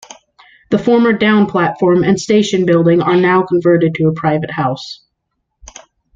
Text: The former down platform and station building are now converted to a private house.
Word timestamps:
The 0.71 0.79
former 0.79 1.13
down 1.13 1.45
platform 1.45 2.03
and 2.03 2.19
station 2.19 2.65
building 2.65 3.03
are 3.03 3.15
now 3.17 3.43
converted 3.45 3.93
to 3.93 4.07
a 4.07 4.13
private 4.13 4.49
house. 4.49 5.03